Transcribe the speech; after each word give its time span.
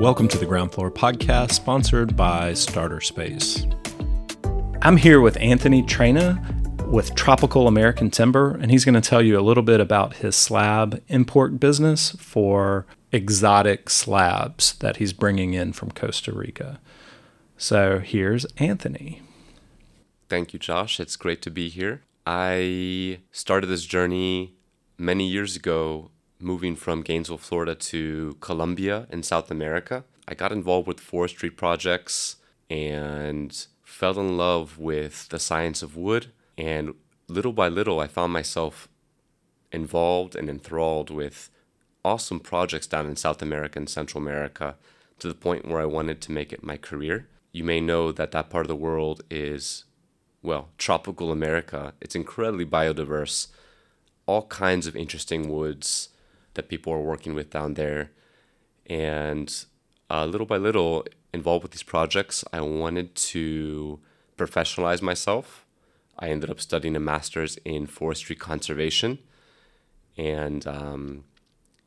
Welcome 0.00 0.26
to 0.28 0.38
the 0.38 0.44
Ground 0.44 0.72
Floor 0.72 0.90
Podcast, 0.90 1.52
sponsored 1.52 2.16
by 2.16 2.52
Starter 2.54 3.00
Space. 3.00 3.64
I'm 4.82 4.96
here 4.96 5.20
with 5.20 5.36
Anthony 5.36 5.84
Traina 5.84 6.84
with 6.88 7.14
Tropical 7.14 7.68
American 7.68 8.10
Timber, 8.10 8.56
and 8.56 8.72
he's 8.72 8.84
going 8.84 9.00
to 9.00 9.00
tell 9.00 9.22
you 9.22 9.38
a 9.38 9.40
little 9.40 9.62
bit 9.62 9.78
about 9.78 10.16
his 10.16 10.34
slab 10.34 11.00
import 11.06 11.60
business 11.60 12.10
for 12.18 12.86
exotic 13.12 13.88
slabs 13.88 14.74
that 14.80 14.96
he's 14.96 15.12
bringing 15.12 15.54
in 15.54 15.72
from 15.72 15.92
Costa 15.92 16.32
Rica. 16.32 16.80
So 17.56 18.00
here's 18.00 18.46
Anthony. 18.58 19.22
Thank 20.28 20.52
you, 20.52 20.58
Josh. 20.58 20.98
It's 20.98 21.14
great 21.14 21.40
to 21.42 21.52
be 21.52 21.68
here. 21.68 22.02
I 22.26 23.20
started 23.30 23.68
this 23.68 23.84
journey 23.84 24.54
many 24.98 25.28
years 25.28 25.54
ago 25.54 26.10
moving 26.38 26.76
from 26.76 27.02
Gainesville, 27.02 27.38
Florida 27.38 27.74
to 27.74 28.36
Colombia 28.40 29.06
in 29.10 29.22
South 29.22 29.50
America. 29.50 30.04
I 30.26 30.34
got 30.34 30.52
involved 30.52 30.86
with 30.86 31.00
forestry 31.00 31.50
projects 31.50 32.36
and 32.70 33.66
fell 33.82 34.18
in 34.18 34.36
love 34.36 34.78
with 34.78 35.28
the 35.28 35.38
science 35.38 35.82
of 35.82 35.96
wood. 35.96 36.32
And 36.56 36.94
little 37.28 37.52
by 37.52 37.68
little, 37.68 38.00
I 38.00 38.06
found 38.06 38.32
myself 38.32 38.88
involved 39.72 40.34
and 40.34 40.48
enthralled 40.48 41.10
with 41.10 41.50
awesome 42.04 42.40
projects 42.40 42.86
down 42.86 43.06
in 43.06 43.16
South 43.16 43.42
America 43.42 43.78
and 43.78 43.88
Central 43.88 44.22
America 44.22 44.76
to 45.18 45.28
the 45.28 45.34
point 45.34 45.66
where 45.66 45.80
I 45.80 45.86
wanted 45.86 46.20
to 46.22 46.32
make 46.32 46.52
it 46.52 46.62
my 46.62 46.76
career. 46.76 47.28
You 47.52 47.64
may 47.64 47.80
know 47.80 48.12
that 48.12 48.32
that 48.32 48.50
part 48.50 48.64
of 48.64 48.68
the 48.68 48.76
world 48.76 49.22
is, 49.30 49.84
well, 50.42 50.68
tropical 50.76 51.30
America. 51.30 51.94
It's 52.00 52.16
incredibly 52.16 52.66
biodiverse, 52.66 53.48
all 54.26 54.46
kinds 54.46 54.86
of 54.86 54.96
interesting 54.96 55.48
woods 55.48 56.08
that 56.54 56.68
people 56.68 56.92
are 56.92 57.00
working 57.00 57.34
with 57.34 57.50
down 57.50 57.74
there. 57.74 58.10
And 58.86 59.54
uh, 60.10 60.26
little 60.26 60.46
by 60.46 60.56
little, 60.56 61.06
involved 61.32 61.62
with 61.62 61.72
these 61.72 61.82
projects, 61.82 62.44
I 62.52 62.60
wanted 62.60 63.14
to 63.14 64.00
professionalize 64.36 65.02
myself. 65.02 65.64
I 66.18 66.28
ended 66.28 66.50
up 66.50 66.60
studying 66.60 66.96
a 66.96 67.00
master's 67.00 67.56
in 67.64 67.86
forestry 67.86 68.36
conservation. 68.36 69.18
And 70.16 70.66
um, 70.66 71.24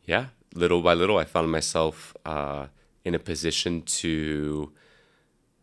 yeah, 0.06 0.28
little 0.54 0.82
by 0.82 0.94
little, 0.94 1.18
I 1.18 1.24
found 1.24 1.52
myself 1.52 2.16
uh, 2.26 2.68
in 3.06 3.16
a 3.16 3.20
position 3.20 3.84
to 3.84 4.74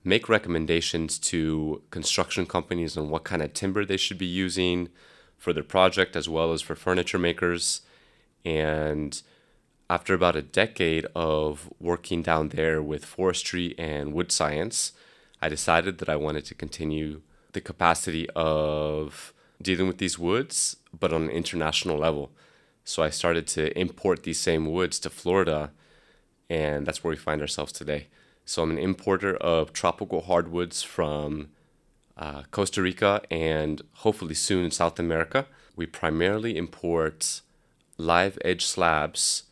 make 0.02 0.28
recommendations 0.28 1.18
to 1.18 1.82
construction 1.90 2.46
companies 2.46 2.96
on 2.96 3.08
what 3.10 3.24
kind 3.24 3.42
of 3.42 3.52
timber 3.54 3.84
they 3.84 3.96
should 3.96 4.18
be 4.18 4.26
using 4.26 4.88
for 5.36 5.52
their 5.52 5.62
project 5.62 6.14
as 6.16 6.28
well 6.28 6.52
as 6.52 6.62
for 6.62 6.74
furniture 6.74 7.18
makers. 7.18 7.82
And 8.44 9.20
after 9.88 10.14
about 10.14 10.36
a 10.36 10.42
decade 10.42 11.06
of 11.14 11.70
working 11.78 12.22
down 12.22 12.48
there 12.48 12.82
with 12.82 13.04
forestry 13.04 13.74
and 13.78 14.12
wood 14.12 14.32
science, 14.32 14.92
I 15.40 15.48
decided 15.48 15.98
that 15.98 16.08
I 16.08 16.16
wanted 16.16 16.44
to 16.46 16.54
continue 16.54 17.22
the 17.52 17.60
capacity 17.60 18.28
of 18.34 19.32
dealing 19.60 19.86
with 19.86 19.98
these 19.98 20.18
woods, 20.18 20.76
but 20.98 21.12
on 21.12 21.24
an 21.24 21.30
international 21.30 21.98
level. 21.98 22.30
So 22.84 23.02
I 23.02 23.10
started 23.10 23.46
to 23.48 23.78
import 23.78 24.22
these 24.22 24.40
same 24.40 24.70
woods 24.70 24.98
to 25.00 25.10
Florida, 25.10 25.70
and 26.50 26.86
that's 26.86 27.02
where 27.02 27.10
we 27.10 27.16
find 27.16 27.40
ourselves 27.40 27.72
today. 27.72 28.08
So 28.44 28.62
I'm 28.62 28.72
an 28.72 28.78
importer 28.78 29.36
of 29.36 29.72
tropical 29.72 30.22
hardwoods 30.22 30.82
from 30.82 31.48
uh, 32.16 32.42
Costa 32.50 32.82
Rica 32.82 33.22
and 33.30 33.82
hopefully 33.92 34.34
soon 34.34 34.70
South 34.70 34.98
America. 34.98 35.46
We 35.76 35.86
primarily 35.86 36.56
import 36.56 37.40
live 37.96 38.38
edge 38.44 38.64
slabs 38.64 39.44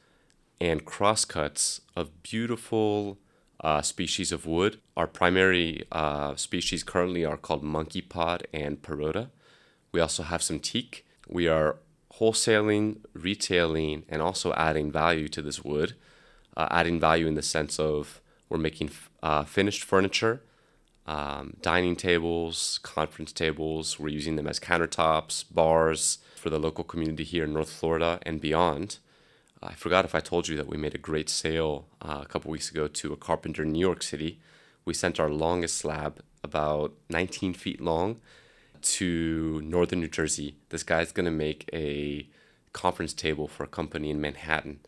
and 0.61 0.85
crosscuts 0.85 1.81
of 1.97 2.23
beautiful 2.23 3.19
uh, 3.61 3.83
species 3.83 4.33
of 4.33 4.47
wood. 4.47 4.81
Our 4.97 5.07
primary 5.07 5.85
uh, 5.93 6.35
species 6.37 6.83
currently 6.83 7.25
are 7.25 7.37
called 7.37 7.63
monkey 7.63 8.01
pod 8.01 8.47
and 8.53 8.83
parota. 8.83 9.31
We 9.93 10.01
also 10.01 10.23
have 10.23 10.43
some 10.43 10.59
teak. 10.59 11.07
We 11.29 11.49
are 11.49 11.77
wholesaling, 12.15 12.99
retailing, 13.15 14.05
and 14.09 14.21
also 14.21 14.53
adding 14.55 14.91
value 14.91 15.29
to 15.29 15.43
this 15.43 15.65
wood. 15.65 15.95
Uh, 16.57 16.69
adding 16.71 17.01
value 17.01 17.27
in 17.27 17.35
the 17.35 17.43
sense 17.43 17.81
of 17.81 18.21
we're 18.49 18.59
making 18.59 18.91
uh, 19.23 19.45
finished 19.45 19.83
furniture, 19.83 20.43
um, 21.07 21.57
dining 21.63 21.97
tables, 21.97 22.79
conference 22.83 23.33
tables. 23.33 23.99
We're 23.99 24.09
using 24.09 24.37
them 24.37 24.47
as 24.47 24.61
countertops, 24.61 25.45
bars, 25.51 26.19
for 26.37 26.51
the 26.51 26.59
local 26.59 26.85
community 26.85 27.25
here 27.25 27.45
in 27.45 27.53
North 27.53 27.71
Florida 27.71 28.19
and 28.23 28.41
beyond. 28.41 28.99
I 29.63 29.75
forgot 29.75 30.05
if 30.05 30.15
I 30.15 30.21
told 30.21 30.49
you 30.49 30.57
that 30.57 30.67
we 30.67 30.77
made 30.77 30.95
a 30.95 30.99
great 30.99 31.29
sale 31.29 31.87
uh, 32.01 32.21
a 32.23 32.27
couple 32.27 32.51
weeks 32.51 32.71
ago 32.71 32.89
to 32.89 33.13
a 33.13 33.17
carpenter 33.17 33.63
in 33.63 33.73
New 33.73 33.81
York 33.81 34.03
City. 34.03 34.41
We 34.85 34.95
sent 34.95 35.21
our 35.21 35.31
longest 35.31 35.77
slab, 35.77 36.21
about 36.43 36.95
19 37.11 37.55
feet 37.55 37.81
long, 37.81 38.21
to 38.83 39.61
northern 39.65 40.01
New 40.01 40.09
Jersey. 40.09 40.57
This 40.71 40.83
guy's 40.83 41.13
going 41.13 41.27
to 41.27 41.31
make 41.31 41.71
a 41.73 42.27
conference 42.73 43.13
table 43.13 43.47
for 43.47 43.63
a 43.63 43.69
company 43.69 44.11
in 44.11 44.21
Manhattan. 44.21 44.81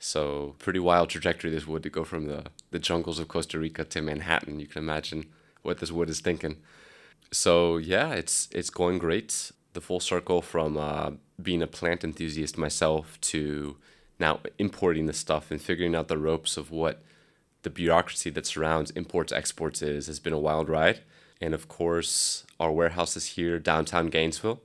So, 0.00 0.54
pretty 0.58 0.78
wild 0.78 1.10
trajectory 1.10 1.50
this 1.50 1.66
wood 1.66 1.82
to 1.84 1.90
go 1.90 2.04
from 2.04 2.26
the, 2.26 2.46
the 2.70 2.78
jungles 2.78 3.18
of 3.18 3.28
Costa 3.28 3.58
Rica 3.58 3.84
to 3.84 4.02
Manhattan. 4.02 4.60
You 4.60 4.66
can 4.66 4.82
imagine 4.82 5.26
what 5.62 5.78
this 5.78 5.92
wood 5.92 6.10
is 6.10 6.20
thinking. 6.20 6.58
So, 7.30 7.76
yeah, 7.76 8.12
it's 8.12 8.48
it's 8.52 8.70
going 8.70 8.98
great 8.98 9.52
the 9.74 9.80
full 9.80 10.00
circle 10.00 10.42
from 10.42 10.76
uh, 10.76 11.10
being 11.40 11.62
a 11.62 11.66
plant 11.66 12.02
enthusiast 12.02 12.58
myself 12.58 13.20
to 13.20 13.76
now 14.18 14.40
importing 14.58 15.06
the 15.06 15.12
stuff 15.12 15.50
and 15.50 15.60
figuring 15.60 15.94
out 15.94 16.08
the 16.08 16.18
ropes 16.18 16.56
of 16.56 16.70
what 16.70 17.02
the 17.62 17.70
bureaucracy 17.70 18.30
that 18.30 18.46
surrounds 18.46 18.90
imports 18.92 19.32
exports 19.32 19.82
is 19.82 20.06
has 20.06 20.18
been 20.18 20.32
a 20.32 20.38
wild 20.38 20.68
ride. 20.68 21.00
And 21.40 21.54
of 21.54 21.68
course, 21.68 22.44
our 22.58 22.72
warehouse 22.72 23.16
is 23.16 23.26
here 23.36 23.58
downtown 23.58 24.08
Gainesville. 24.08 24.60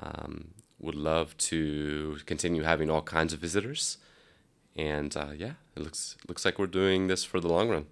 Um, 0.00 0.54
would 0.78 0.94
love 0.94 1.36
to 1.38 2.18
continue 2.26 2.62
having 2.62 2.90
all 2.90 3.02
kinds 3.02 3.32
of 3.32 3.40
visitors. 3.40 3.98
And 4.74 5.16
uh, 5.16 5.32
yeah, 5.36 5.54
it 5.74 5.82
looks 5.82 6.16
looks 6.28 6.44
like 6.44 6.58
we're 6.58 6.66
doing 6.66 7.06
this 7.06 7.24
for 7.24 7.40
the 7.40 7.48
long 7.48 7.68
run. 7.68 7.86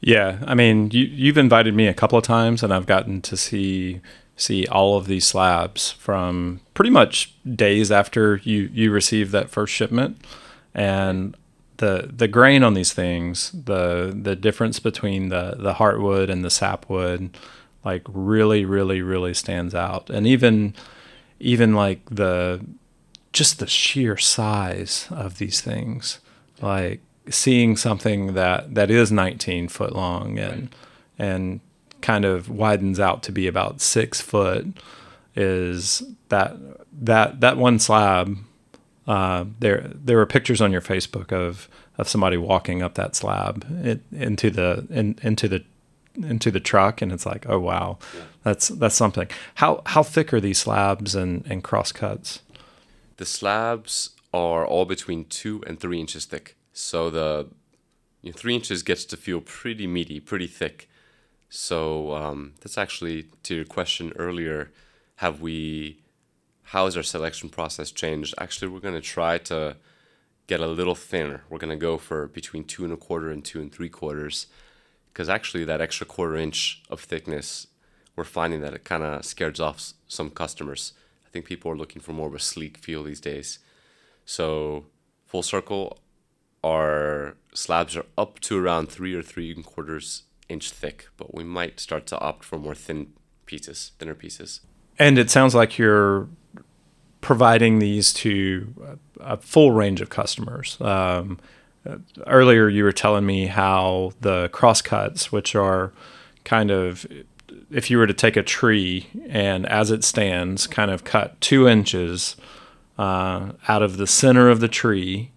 Yeah, 0.00 0.38
I 0.46 0.54
mean, 0.54 0.90
you, 0.90 1.04
you've 1.04 1.38
invited 1.38 1.74
me 1.74 1.86
a 1.86 1.94
couple 1.94 2.18
of 2.18 2.24
times, 2.24 2.62
and 2.62 2.72
I've 2.72 2.86
gotten 2.86 3.20
to 3.22 3.36
see 3.36 4.00
see 4.36 4.66
all 4.68 4.96
of 4.96 5.06
these 5.06 5.26
slabs 5.26 5.92
from 5.92 6.60
pretty 6.72 6.90
much 6.90 7.34
days 7.56 7.92
after 7.92 8.36
you 8.42 8.70
you 8.72 8.90
receive 8.90 9.30
that 9.32 9.50
first 9.50 9.72
shipment. 9.72 10.16
And 10.74 11.36
the 11.76 12.10
the 12.14 12.28
grain 12.28 12.62
on 12.62 12.74
these 12.74 12.92
things 12.92 13.50
the 13.52 14.16
the 14.18 14.36
difference 14.36 14.78
between 14.80 15.28
the 15.28 15.56
the 15.58 15.74
heartwood 15.74 16.30
and 16.30 16.44
the 16.44 16.50
sapwood 16.50 17.36
like 17.84 18.02
really 18.08 18.64
really 18.64 19.02
really 19.02 19.34
stands 19.34 19.74
out. 19.74 20.08
And 20.10 20.26
even 20.26 20.74
even 21.38 21.74
like 21.74 22.00
the 22.10 22.64
just 23.32 23.58
the 23.58 23.66
sheer 23.66 24.16
size 24.16 25.06
of 25.10 25.38
these 25.38 25.60
things 25.60 26.20
like 26.60 27.00
seeing 27.28 27.76
something 27.76 28.34
that 28.34 28.74
that 28.74 28.90
is 28.90 29.12
19 29.12 29.68
foot 29.68 29.94
long 29.94 30.38
and 30.38 30.62
right. 30.62 30.70
and 31.18 31.60
kind 32.00 32.24
of 32.24 32.48
widens 32.48 32.98
out 32.98 33.22
to 33.22 33.32
be 33.32 33.46
about 33.46 33.80
six 33.80 34.20
foot 34.20 34.66
is 35.36 36.02
that 36.28 36.56
that 36.92 37.40
that 37.40 37.56
one 37.56 37.78
slab 37.78 38.38
uh, 39.06 39.44
there 39.58 39.90
there 39.94 40.16
were 40.16 40.26
pictures 40.26 40.60
on 40.60 40.72
your 40.72 40.80
Facebook 40.80 41.32
of 41.32 41.68
of 41.98 42.08
somebody 42.08 42.36
walking 42.36 42.82
up 42.82 42.94
that 42.94 43.14
slab 43.14 43.66
it, 43.84 44.00
into 44.12 44.50
the 44.50 44.86
in, 44.90 45.18
into 45.22 45.46
the 45.46 45.62
into 46.16 46.50
the 46.50 46.60
truck 46.60 47.02
and 47.02 47.12
it's 47.12 47.26
like 47.26 47.48
oh 47.48 47.58
wow. 47.58 47.98
That's 48.42 48.68
that's 48.68 48.94
something. 48.94 49.28
How 49.56 49.82
how 49.86 50.02
thick 50.02 50.32
are 50.32 50.40
these 50.40 50.58
slabs 50.58 51.14
and 51.14 51.46
and 51.50 51.62
cross 51.62 51.92
cuts? 51.92 52.40
The 53.18 53.26
slabs 53.26 54.10
are 54.32 54.64
all 54.64 54.86
between 54.86 55.26
two 55.26 55.62
and 55.66 55.78
three 55.78 56.00
inches 56.00 56.24
thick 56.24 56.56
so 56.72 57.10
the 57.10 57.48
you 58.22 58.30
know, 58.30 58.36
three 58.36 58.54
inches 58.54 58.82
gets 58.82 59.04
to 59.06 59.16
feel 59.16 59.40
pretty 59.40 59.86
meaty 59.86 60.20
pretty 60.20 60.46
thick 60.46 60.90
so 61.50 62.14
um, 62.14 62.54
that's 62.60 62.78
actually 62.78 63.26
to 63.42 63.56
your 63.56 63.64
question 63.64 64.12
earlier. 64.16 64.70
Have 65.16 65.42
we? 65.42 66.00
How 66.62 66.84
has 66.84 66.96
our 66.96 67.02
selection 67.02 67.48
process 67.48 67.90
changed? 67.90 68.34
Actually, 68.38 68.68
we're 68.68 68.78
going 68.78 68.94
to 68.94 69.00
try 69.00 69.36
to 69.38 69.76
get 70.46 70.60
a 70.60 70.68
little 70.68 70.94
thinner. 70.94 71.42
We're 71.50 71.58
going 71.58 71.76
to 71.76 71.76
go 71.76 71.98
for 71.98 72.28
between 72.28 72.64
two 72.64 72.84
and 72.84 72.92
a 72.92 72.96
quarter 72.96 73.30
and 73.30 73.44
two 73.44 73.60
and 73.60 73.72
three 73.72 73.88
quarters, 73.88 74.46
because 75.12 75.28
actually 75.28 75.64
that 75.64 75.80
extra 75.80 76.06
quarter 76.06 76.36
inch 76.36 76.82
of 76.88 77.00
thickness, 77.00 77.66
we're 78.14 78.22
finding 78.22 78.60
that 78.60 78.72
it 78.72 78.84
kind 78.84 79.02
of 79.02 79.24
scares 79.24 79.58
off 79.58 79.92
some 80.06 80.30
customers. 80.30 80.92
I 81.26 81.30
think 81.30 81.44
people 81.44 81.70
are 81.72 81.76
looking 81.76 82.00
for 82.00 82.12
more 82.12 82.28
of 82.28 82.34
a 82.34 82.38
sleek 82.38 82.78
feel 82.78 83.02
these 83.02 83.20
days. 83.20 83.58
So 84.24 84.86
full 85.26 85.42
circle, 85.42 85.98
our 86.62 87.36
slabs 87.54 87.96
are 87.96 88.06
up 88.16 88.38
to 88.40 88.62
around 88.62 88.88
three 88.88 89.14
or 89.14 89.22
three 89.22 89.52
and 89.52 89.64
quarters 89.64 90.24
inch 90.48 90.70
thick, 90.70 91.08
but 91.16 91.34
we 91.34 91.44
might 91.44 91.80
start 91.80 92.06
to 92.06 92.18
opt 92.18 92.44
for 92.44 92.58
more 92.58 92.74
thin 92.74 93.12
pieces, 93.46 93.92
thinner 93.98 94.14
pieces. 94.14 94.60
And 94.98 95.18
it 95.18 95.30
sounds 95.30 95.54
like 95.54 95.78
you're 95.78 96.28
providing 97.20 97.78
these 97.78 98.12
to 98.12 98.98
a 99.20 99.36
full 99.36 99.72
range 99.72 100.00
of 100.00 100.10
customers. 100.10 100.76
Um, 100.80 101.38
earlier 102.26 102.68
you 102.68 102.84
were 102.84 102.92
telling 102.92 103.24
me 103.24 103.46
how 103.46 104.12
the 104.20 104.48
crosscuts, 104.50 105.32
which 105.32 105.54
are 105.54 105.92
kind 106.44 106.70
of 106.70 107.06
if 107.70 107.90
you 107.90 107.98
were 107.98 108.06
to 108.06 108.14
take 108.14 108.36
a 108.36 108.42
tree 108.42 109.08
and 109.28 109.66
as 109.66 109.90
it 109.90 110.04
stands, 110.04 110.66
kind 110.66 110.90
of 110.90 111.04
cut 111.04 111.40
two 111.40 111.68
inches 111.68 112.36
uh, 112.98 113.52
out 113.68 113.82
of 113.82 113.96
the 113.96 114.06
center 114.06 114.48
of 114.48 114.60
the 114.60 114.68
tree, 114.68 115.30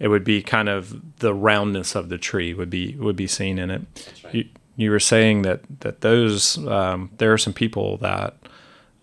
it 0.00 0.08
would 0.08 0.24
be 0.24 0.42
kind 0.42 0.68
of 0.68 1.18
the 1.18 1.34
roundness 1.34 1.94
of 1.94 2.08
the 2.08 2.18
tree 2.18 2.54
would 2.54 2.70
be 2.70 2.96
would 2.96 3.16
be 3.16 3.26
seen 3.26 3.58
in 3.58 3.70
it. 3.70 3.82
Right. 4.24 4.34
You, 4.34 4.44
you 4.76 4.90
were 4.90 5.00
saying 5.00 5.42
that 5.42 5.60
that 5.80 6.00
those 6.00 6.58
um, 6.66 7.10
there 7.18 7.32
are 7.32 7.38
some 7.38 7.52
people 7.52 7.98
that 7.98 8.34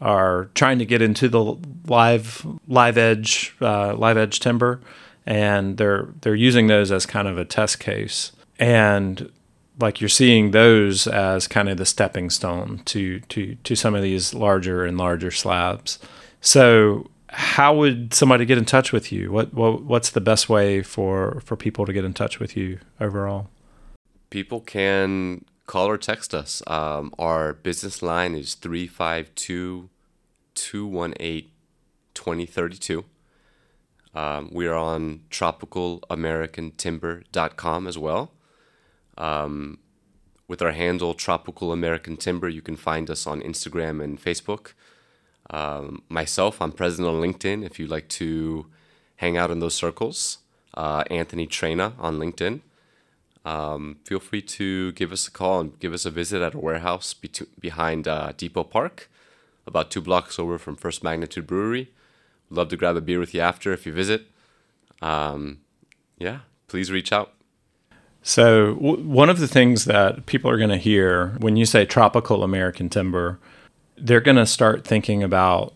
are 0.01 0.49
trying 0.53 0.79
to 0.79 0.85
get 0.85 1.01
into 1.01 1.29
the 1.29 1.55
live 1.85 2.45
live 2.67 2.97
edge 2.97 3.55
uh, 3.61 3.95
live 3.95 4.17
edge 4.17 4.39
timber, 4.39 4.81
and 5.25 5.77
they're 5.77 6.09
they're 6.21 6.35
using 6.35 6.67
those 6.67 6.91
as 6.91 7.05
kind 7.05 7.27
of 7.27 7.37
a 7.37 7.45
test 7.45 7.79
case. 7.79 8.31
And 8.59 9.31
like 9.79 10.01
you're 10.01 10.09
seeing 10.09 10.49
those 10.49 11.05
as 11.05 11.47
kind 11.47 11.69
of 11.69 11.77
the 11.77 11.85
stepping 11.85 12.31
stone 12.31 12.81
to 12.85 13.19
to 13.21 13.55
to 13.63 13.75
some 13.75 13.93
of 13.93 14.01
these 14.01 14.33
larger 14.33 14.83
and 14.83 14.97
larger 14.97 15.29
slabs. 15.29 15.99
So 16.41 17.09
how 17.37 17.73
would 17.75 18.13
somebody 18.15 18.45
get 18.45 18.57
in 18.57 18.65
touch 18.65 18.91
with 18.91 19.11
you? 19.11 19.31
What, 19.31 19.53
what 19.53 19.83
what's 19.83 20.09
the 20.09 20.19
best 20.19 20.49
way 20.49 20.81
for 20.81 21.39
for 21.45 21.55
people 21.55 21.85
to 21.85 21.93
get 21.93 22.03
in 22.03 22.15
touch 22.15 22.39
with 22.39 22.57
you 22.57 22.79
overall? 22.99 23.51
People 24.31 24.59
can 24.59 25.45
call 25.67 25.87
or 25.87 25.99
text 25.99 26.33
us. 26.33 26.63
Um, 26.65 27.13
our 27.19 27.53
business 27.53 28.01
line 28.01 28.33
is 28.33 28.55
352 28.55 29.87
218 30.55 31.51
2032. 32.15 33.05
Um, 34.15 34.49
we 34.51 34.65
are 34.65 34.73
on 34.73 35.19
tropicalamericantimber.com 35.29 37.87
as 37.87 37.99
well. 37.99 38.31
Um, 39.15 39.77
with 40.47 40.63
our 40.63 40.71
handle 40.71 41.13
Tropical 41.13 41.71
American 41.71 42.17
Timber, 42.17 42.49
you 42.49 42.63
can 42.63 42.77
find 42.77 43.11
us 43.11 43.27
on 43.27 43.41
Instagram 43.41 44.03
and 44.03 44.19
Facebook. 44.19 44.73
Um, 45.49 46.03
myself, 46.09 46.61
I'm 46.61 46.71
present 46.71 47.07
on 47.07 47.15
LinkedIn 47.15 47.65
if 47.65 47.79
you'd 47.79 47.89
like 47.89 48.07
to 48.09 48.65
hang 49.17 49.37
out 49.37 49.51
in 49.51 49.59
those 49.59 49.75
circles. 49.75 50.39
Uh, 50.73 51.03
Anthony 51.09 51.47
Traina 51.47 51.93
on 51.97 52.19
LinkedIn. 52.19 52.61
Um, 53.45 53.97
feel 54.03 54.19
free 54.19 54.41
to 54.41 54.91
give 54.91 55.11
us 55.13 55.27
a 55.27 55.31
call 55.31 55.61
and 55.61 55.79
give 55.79 55.93
us 55.93 56.05
a 56.05 56.11
visit 56.11 56.41
at 56.41 56.53
our 56.53 56.61
warehouse 56.61 57.13
be- 57.13 57.31
behind 57.59 58.07
uh, 58.07 58.33
Depot 58.35 58.65
Park, 58.65 59.09
about 59.65 59.89
two 59.89 60.01
blocks 60.01 60.37
over 60.37 60.57
from 60.57 60.75
First 60.75 61.01
Magnitude 61.03 61.47
Brewery. 61.47 61.89
Love 62.49 62.67
to 62.69 62.77
grab 62.77 62.97
a 62.97 63.01
beer 63.01 63.19
with 63.19 63.33
you 63.33 63.39
after 63.39 63.71
if 63.71 63.85
you 63.85 63.93
visit. 63.93 64.27
Um, 65.01 65.59
yeah, 66.17 66.39
please 66.67 66.91
reach 66.91 67.13
out. 67.13 67.33
So, 68.21 68.75
w- 68.75 69.03
one 69.03 69.29
of 69.29 69.39
the 69.39 69.47
things 69.47 69.85
that 69.85 70.25
people 70.25 70.51
are 70.51 70.57
going 70.57 70.69
to 70.69 70.77
hear 70.77 71.37
when 71.39 71.55
you 71.55 71.65
say 71.65 71.85
tropical 71.85 72.43
American 72.43 72.89
timber, 72.89 73.39
they're 73.97 74.21
going 74.21 74.37
to 74.37 74.45
start 74.45 74.85
thinking 74.85 75.23
about 75.23 75.73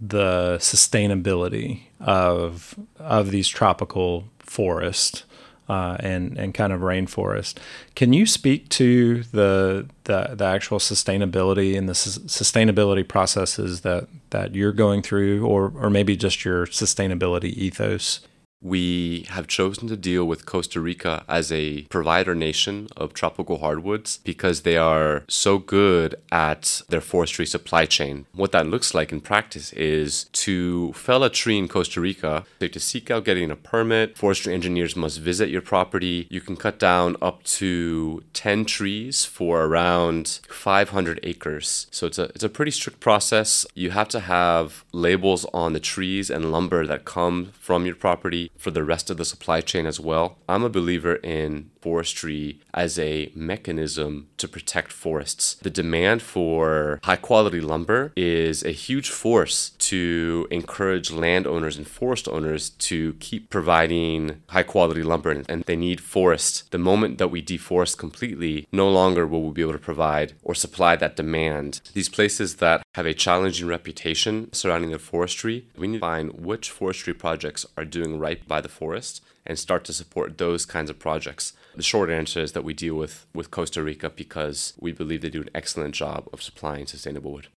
the 0.00 0.56
sustainability 0.60 1.82
of 2.00 2.78
of 2.98 3.30
these 3.30 3.48
tropical 3.48 4.24
forests 4.38 5.24
uh, 5.68 5.96
and 6.00 6.38
and 6.38 6.54
kind 6.54 6.72
of 6.72 6.80
rainforest. 6.80 7.58
Can 7.94 8.12
you 8.12 8.26
speak 8.26 8.68
to 8.70 9.22
the 9.24 9.88
the, 10.04 10.34
the 10.34 10.44
actual 10.44 10.78
sustainability 10.78 11.76
and 11.76 11.88
the 11.88 11.94
su- 11.94 12.20
sustainability 12.20 13.06
processes 13.06 13.82
that 13.82 14.08
that 14.30 14.54
you're 14.54 14.72
going 14.72 15.02
through, 15.02 15.44
or 15.46 15.72
or 15.76 15.90
maybe 15.90 16.16
just 16.16 16.44
your 16.44 16.66
sustainability 16.66 17.52
ethos? 17.54 18.20
We 18.60 19.26
have 19.30 19.46
chosen 19.46 19.88
to 19.88 19.96
deal 19.96 20.24
with 20.24 20.46
Costa 20.46 20.80
Rica 20.80 21.24
as 21.28 21.52
a 21.52 21.82
provider 21.82 22.34
nation 22.34 22.88
of 22.96 23.14
tropical 23.14 23.58
hardwoods 23.58 24.18
because 24.24 24.62
they 24.62 24.76
are 24.76 25.24
so 25.28 25.58
good 25.58 26.16
at 26.32 26.82
their 26.88 27.00
forestry 27.00 27.46
supply 27.46 27.86
chain. 27.86 28.26
What 28.34 28.52
that 28.52 28.66
looks 28.66 28.94
like 28.94 29.12
in 29.12 29.20
practice 29.20 29.72
is 29.72 30.24
to 30.32 30.92
fell 30.92 31.22
a 31.22 31.30
tree 31.30 31.58
in 31.58 31.68
Costa 31.68 32.00
Rica, 32.00 32.44
to 32.60 32.80
seek 32.80 33.10
out 33.10 33.24
getting 33.24 33.50
a 33.50 33.56
permit, 33.56 34.16
forestry 34.18 34.52
engineers 34.54 34.96
must 34.96 35.20
visit 35.20 35.48
your 35.48 35.62
property. 35.62 36.26
You 36.30 36.40
can 36.40 36.56
cut 36.56 36.78
down 36.78 37.16
up 37.22 37.42
to 37.44 38.22
10 38.34 38.64
trees 38.64 39.24
for 39.24 39.64
around 39.64 40.40
500 40.48 41.20
acres. 41.22 41.86
So 41.90 42.06
it's 42.06 42.18
a 42.18 42.24
it's 42.34 42.44
a 42.44 42.48
pretty 42.48 42.70
strict 42.70 43.00
process. 43.00 43.66
You 43.74 43.90
have 43.90 44.08
to 44.08 44.20
have 44.20 44.84
labels 44.92 45.46
on 45.54 45.72
the 45.72 45.80
trees 45.80 46.30
and 46.30 46.52
lumber 46.52 46.86
that 46.86 47.04
come 47.04 47.52
from 47.58 47.86
your 47.86 47.94
property 47.94 48.47
for 48.56 48.70
the 48.70 48.84
rest 48.84 49.10
of 49.10 49.16
the 49.16 49.24
supply 49.24 49.60
chain 49.60 49.86
as 49.86 50.00
well. 50.00 50.38
I'm 50.48 50.64
a 50.64 50.70
believer 50.70 51.16
in 51.16 51.70
forestry 51.80 52.60
as 52.74 52.98
a 52.98 53.30
mechanism 53.34 54.28
to 54.36 54.48
protect 54.48 54.92
forests. 54.92 55.56
The 55.62 55.70
demand 55.70 56.22
for 56.22 57.00
high 57.04 57.16
quality 57.16 57.60
lumber 57.60 58.12
is 58.16 58.64
a 58.64 58.70
huge 58.70 59.10
force 59.10 59.70
to 59.90 60.46
encourage 60.50 61.10
landowners 61.10 61.76
and 61.76 61.86
forest 61.86 62.28
owners 62.28 62.70
to 62.70 63.14
keep 63.14 63.50
providing 63.50 64.42
high 64.48 64.62
quality 64.62 65.02
lumber 65.02 65.30
and 65.48 65.62
they 65.64 65.76
need 65.76 66.00
forest. 66.00 66.70
The 66.70 66.78
moment 66.78 67.18
that 67.18 67.28
we 67.28 67.42
deforest 67.42 67.98
completely, 67.98 68.66
no 68.72 68.88
longer 68.88 69.26
will 69.26 69.42
we 69.42 69.52
be 69.52 69.62
able 69.62 69.72
to 69.72 69.78
provide 69.78 70.34
or 70.42 70.54
supply 70.54 70.96
that 70.96 71.16
demand. 71.16 71.80
These 71.94 72.08
places 72.08 72.56
that 72.56 72.82
have 72.94 73.06
a 73.06 73.14
challenging 73.14 73.66
reputation 73.66 74.52
surrounding 74.52 74.90
their 74.90 74.98
forestry, 74.98 75.66
we 75.76 75.88
need 75.88 75.98
to 75.98 76.00
find 76.00 76.32
which 76.32 76.70
forestry 76.70 77.14
projects 77.14 77.66
are 77.76 77.84
doing 77.84 78.18
right 78.18 78.46
by 78.46 78.60
the 78.60 78.68
forest 78.68 79.22
and 79.48 79.58
start 79.58 79.84
to 79.86 79.92
support 79.92 80.38
those 80.38 80.66
kinds 80.66 80.90
of 80.90 80.98
projects. 80.98 81.54
The 81.74 81.82
short 81.82 82.10
answer 82.10 82.40
is 82.40 82.52
that 82.52 82.64
we 82.64 82.74
deal 82.74 82.94
with, 82.94 83.26
with 83.34 83.50
Costa 83.50 83.82
Rica 83.82 84.10
because 84.10 84.74
we 84.78 84.92
believe 84.92 85.22
they 85.22 85.30
do 85.30 85.40
an 85.40 85.50
excellent 85.54 85.94
job 85.94 86.28
of 86.32 86.42
supplying 86.42 86.86
sustainable 86.86 87.32
wood. 87.32 87.48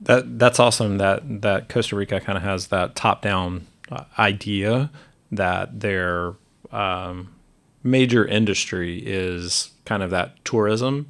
That 0.00 0.38
that's 0.38 0.58
awesome. 0.58 0.98
That 0.98 1.42
that 1.42 1.68
Costa 1.68 1.96
Rica 1.96 2.20
kind 2.20 2.36
of 2.36 2.42
has 2.42 2.66
that 2.66 2.96
top 2.96 3.22
down 3.22 3.66
uh, 3.90 4.04
idea 4.18 4.90
that 5.30 5.80
their 5.80 6.34
um, 6.72 7.32
major 7.82 8.26
industry 8.26 8.98
is 8.98 9.70
kind 9.84 10.02
of 10.02 10.10
that 10.10 10.44
tourism, 10.44 11.08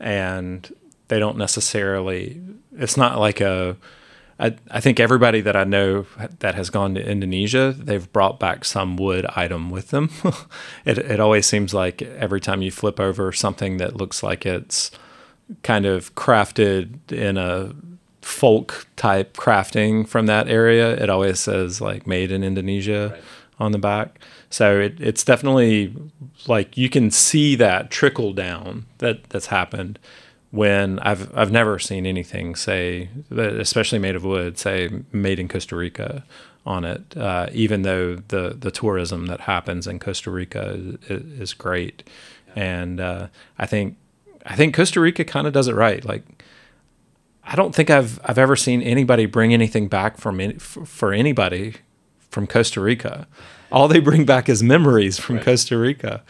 and 0.00 0.74
they 1.08 1.18
don't 1.18 1.36
necessarily. 1.36 2.40
It's 2.76 2.96
not 2.96 3.20
like 3.20 3.40
a 3.40 3.76
I, 4.38 4.56
I 4.70 4.80
think 4.80 4.98
everybody 4.98 5.40
that 5.40 5.56
I 5.56 5.64
know 5.64 6.06
that 6.40 6.54
has 6.54 6.70
gone 6.70 6.94
to 6.94 7.08
Indonesia, 7.08 7.74
they've 7.76 8.12
brought 8.12 8.40
back 8.40 8.64
some 8.64 8.96
wood 8.96 9.26
item 9.36 9.70
with 9.70 9.90
them. 9.90 10.10
it, 10.84 10.98
it 10.98 11.20
always 11.20 11.46
seems 11.46 11.72
like 11.72 12.02
every 12.02 12.40
time 12.40 12.62
you 12.62 12.70
flip 12.70 12.98
over 12.98 13.30
something 13.32 13.76
that 13.76 13.96
looks 13.96 14.22
like 14.22 14.44
it's 14.44 14.90
kind 15.62 15.86
of 15.86 16.14
crafted 16.14 17.12
in 17.12 17.36
a 17.36 17.74
folk 18.22 18.86
type 18.96 19.36
crafting 19.36 20.08
from 20.08 20.26
that 20.26 20.48
area, 20.48 20.94
it 20.96 21.10
always 21.10 21.38
says 21.38 21.80
like 21.80 22.06
made 22.06 22.32
in 22.32 22.42
Indonesia 22.42 23.10
right. 23.12 23.22
on 23.58 23.72
the 23.72 23.78
back. 23.78 24.18
So 24.50 24.80
it, 24.80 25.00
it's 25.00 25.24
definitely 25.24 25.94
like 26.46 26.76
you 26.76 26.88
can 26.88 27.10
see 27.10 27.54
that 27.56 27.90
trickle 27.90 28.32
down 28.32 28.86
that 28.98 29.24
that's 29.30 29.46
happened 29.46 29.98
when 30.54 31.00
I've 31.00 31.36
I've 31.36 31.50
never 31.50 31.80
seen 31.80 32.06
anything 32.06 32.54
say, 32.54 33.08
especially 33.28 33.98
made 33.98 34.14
of 34.14 34.22
wood, 34.22 34.56
say 34.56 34.88
made 35.10 35.40
in 35.40 35.48
Costa 35.48 35.74
Rica 35.74 36.24
on 36.64 36.84
it. 36.84 37.16
Uh, 37.16 37.48
even 37.52 37.82
though 37.82 38.14
the 38.14 38.54
the 38.56 38.70
tourism 38.70 39.26
that 39.26 39.40
happens 39.40 39.88
in 39.88 39.98
Costa 39.98 40.30
Rica 40.30 40.96
is, 41.08 41.40
is 41.40 41.54
great, 41.54 42.04
and 42.54 43.00
uh, 43.00 43.26
I 43.58 43.66
think 43.66 43.96
I 44.46 44.54
think 44.54 44.76
Costa 44.76 45.00
Rica 45.00 45.24
kind 45.24 45.48
of 45.48 45.52
does 45.52 45.66
it 45.66 45.74
right. 45.74 46.04
Like 46.04 46.22
I 47.42 47.56
don't 47.56 47.74
think 47.74 47.90
I've 47.90 48.20
I've 48.24 48.38
ever 48.38 48.54
seen 48.54 48.80
anybody 48.80 49.26
bring 49.26 49.52
anything 49.52 49.88
back 49.88 50.18
from 50.18 50.38
any, 50.38 50.54
for 50.54 51.12
anybody 51.12 51.74
from 52.30 52.46
Costa 52.46 52.80
Rica. 52.80 53.26
All 53.72 53.88
they 53.88 53.98
bring 53.98 54.24
back 54.24 54.48
is 54.48 54.62
memories 54.62 55.18
from 55.18 55.36
right. 55.36 55.44
Costa 55.44 55.76
Rica. 55.76 56.22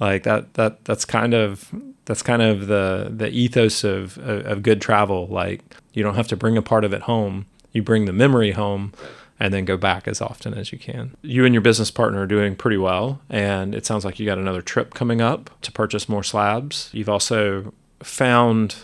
Like 0.00 0.24
that 0.24 0.54
that 0.54 0.84
that's 0.84 1.04
kind 1.04 1.32
of 1.32 1.72
that's 2.08 2.22
kind 2.22 2.40
of 2.40 2.68
the 2.68 3.12
the 3.14 3.28
ethos 3.28 3.84
of, 3.84 4.16
of 4.18 4.62
good 4.62 4.80
travel. 4.80 5.26
Like 5.26 5.60
you 5.92 6.02
don't 6.02 6.14
have 6.14 6.28
to 6.28 6.36
bring 6.36 6.56
a 6.56 6.62
part 6.62 6.82
of 6.82 6.94
it 6.94 7.02
home; 7.02 7.44
you 7.72 7.82
bring 7.82 8.06
the 8.06 8.14
memory 8.14 8.52
home, 8.52 8.94
and 9.38 9.52
then 9.52 9.66
go 9.66 9.76
back 9.76 10.08
as 10.08 10.22
often 10.22 10.54
as 10.54 10.72
you 10.72 10.78
can. 10.78 11.14
You 11.20 11.44
and 11.44 11.54
your 11.54 11.60
business 11.60 11.90
partner 11.90 12.22
are 12.22 12.26
doing 12.26 12.56
pretty 12.56 12.78
well, 12.78 13.20
and 13.28 13.74
it 13.74 13.84
sounds 13.84 14.06
like 14.06 14.18
you 14.18 14.24
got 14.24 14.38
another 14.38 14.62
trip 14.62 14.94
coming 14.94 15.20
up 15.20 15.50
to 15.60 15.70
purchase 15.70 16.08
more 16.08 16.24
slabs. 16.24 16.88
You've 16.94 17.10
also 17.10 17.74
found 18.02 18.76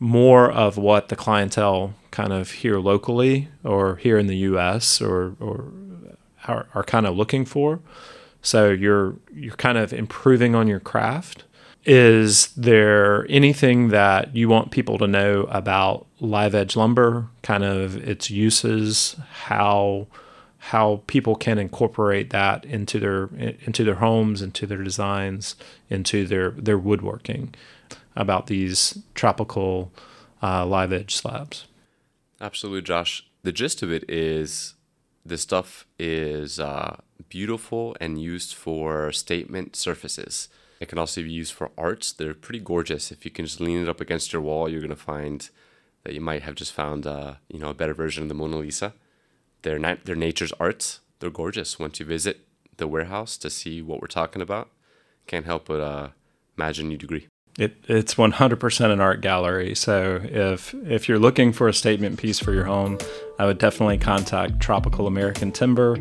more 0.00 0.50
of 0.50 0.76
what 0.76 1.10
the 1.10 1.16
clientele 1.16 1.94
kind 2.10 2.32
of 2.32 2.50
here 2.50 2.80
locally 2.80 3.48
or 3.62 3.96
here 3.96 4.18
in 4.18 4.26
the 4.26 4.36
U.S. 4.38 5.00
or 5.00 5.36
or 5.38 5.66
are, 6.48 6.66
are 6.74 6.82
kind 6.82 7.06
of 7.06 7.16
looking 7.16 7.44
for. 7.44 7.78
So 8.42 8.70
you're 8.70 9.14
you're 9.32 9.54
kind 9.54 9.78
of 9.78 9.92
improving 9.92 10.56
on 10.56 10.66
your 10.66 10.80
craft 10.80 11.44
is 11.88 12.48
there 12.48 13.26
anything 13.30 13.88
that 13.88 14.36
you 14.36 14.46
want 14.46 14.70
people 14.70 14.98
to 14.98 15.06
know 15.06 15.44
about 15.44 16.06
live 16.20 16.54
edge 16.54 16.76
lumber, 16.76 17.30
kind 17.42 17.64
of 17.64 17.96
its 18.06 18.30
uses, 18.30 19.16
how 19.46 20.06
how 20.58 21.02
people 21.06 21.34
can 21.34 21.56
incorporate 21.58 22.28
that 22.28 22.62
into 22.66 23.00
their 23.00 23.30
into 23.64 23.84
their 23.84 23.94
homes, 23.94 24.42
into 24.42 24.66
their 24.66 24.82
designs, 24.84 25.56
into 25.88 26.26
their 26.26 26.50
their 26.50 26.76
woodworking 26.76 27.54
about 28.14 28.48
these 28.48 28.98
tropical 29.14 29.90
uh, 30.42 30.66
live 30.66 30.92
edge 30.92 31.16
slabs. 31.16 31.66
Absolutely, 32.38 32.82
Josh. 32.82 33.24
The 33.44 33.52
gist 33.52 33.82
of 33.82 33.90
it 33.90 34.04
is 34.10 34.74
this 35.24 35.40
stuff 35.40 35.86
is 35.98 36.60
uh, 36.60 36.98
beautiful 37.30 37.96
and 37.98 38.20
used 38.20 38.52
for 38.52 39.10
statement 39.10 39.74
surfaces. 39.74 40.50
It 40.80 40.88
can 40.88 40.98
also 40.98 41.22
be 41.22 41.30
used 41.30 41.52
for 41.52 41.70
arts. 41.76 42.12
They're 42.12 42.34
pretty 42.34 42.60
gorgeous. 42.60 43.10
If 43.10 43.24
you 43.24 43.30
can 43.30 43.44
just 43.44 43.60
lean 43.60 43.82
it 43.82 43.88
up 43.88 44.00
against 44.00 44.32
your 44.32 44.42
wall, 44.42 44.68
you're 44.68 44.80
gonna 44.80 44.96
find 44.96 45.48
that 46.04 46.14
you 46.14 46.20
might 46.20 46.42
have 46.42 46.54
just 46.54 46.72
found 46.72 47.06
uh, 47.06 47.34
you 47.48 47.58
know 47.58 47.70
a 47.70 47.74
better 47.74 47.94
version 47.94 48.22
of 48.22 48.28
the 48.28 48.34
Mona 48.34 48.58
Lisa. 48.58 48.94
They're 49.62 49.78
na- 49.78 49.96
they're 50.04 50.14
nature's 50.14 50.52
arts. 50.60 51.00
They're 51.18 51.30
gorgeous. 51.30 51.78
Once 51.78 51.98
you 51.98 52.06
visit 52.06 52.46
the 52.76 52.86
warehouse 52.86 53.36
to 53.38 53.50
see 53.50 53.82
what 53.82 54.00
we're 54.00 54.06
talking 54.06 54.40
about, 54.40 54.70
can't 55.26 55.46
help 55.46 55.66
but 55.66 55.80
uh, 55.80 56.08
imagine 56.56 56.90
you'd 56.90 57.04
agree. 57.04 57.26
It, 57.58 57.76
it's 57.88 58.14
100% 58.14 58.92
an 58.92 59.00
art 59.00 59.20
gallery. 59.20 59.74
So 59.74 60.20
if 60.22 60.72
if 60.74 61.08
you're 61.08 61.18
looking 61.18 61.52
for 61.52 61.66
a 61.66 61.74
statement 61.74 62.18
piece 62.18 62.38
for 62.38 62.52
your 62.52 62.64
home, 62.64 62.98
I 63.38 63.46
would 63.46 63.58
definitely 63.58 63.98
contact 63.98 64.60
Tropical 64.60 65.08
American 65.08 65.50
Timber. 65.50 65.96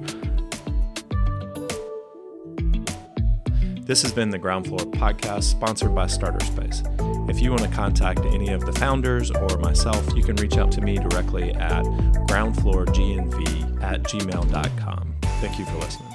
This 3.88 4.02
has 4.02 4.12
been 4.12 4.30
the 4.32 4.38
Ground 4.38 4.68
Floor 4.68 4.80
podcast 4.80 5.44
sponsored 5.44 5.96
by 5.96 6.08
Starter 6.08 6.46
Space. 6.46 6.84
If 7.30 7.42
you 7.42 7.52
want 7.52 7.64
to 7.64 7.70
contact 7.70 8.20
any 8.20 8.50
of 8.50 8.66
the 8.66 8.74
founders 8.74 9.32
or 9.32 9.58
myself, 9.60 10.06
you 10.14 10.24
can 10.24 10.36
reach 10.36 10.58
out 10.58 10.74
to 10.74 10.82
me 10.82 10.98
directly 10.98 11.54
at 11.54 11.86
groundfloorgnv 12.28 13.82
at 13.82 14.04
gmail.com. 14.04 15.16
Thank 15.40 15.58
you 15.58 15.64
for 15.64 15.78
listening. 15.78 16.07